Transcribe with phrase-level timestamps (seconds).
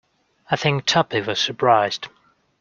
[0.49, 2.07] I think Tuppy was surprised.